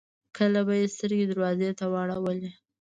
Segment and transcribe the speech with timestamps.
[0.37, 2.51] کله به يې سترګې دروازې ته واړولې.